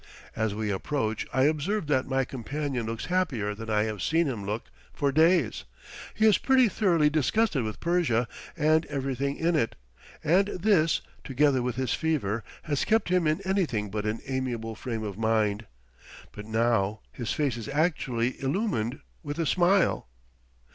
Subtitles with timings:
[0.35, 4.43] As we approach I observe that my companion looks happier than I have seen him
[4.47, 5.63] look for days.
[6.15, 8.27] He is pretty thoroughly disgusted with Persia
[8.57, 9.75] and everything in it,
[10.23, 15.03] and this, together with his fever, has kept him in anything but an amiable frame
[15.03, 15.67] of mind.
[16.31, 20.07] But now his face is actually illumined with a smile.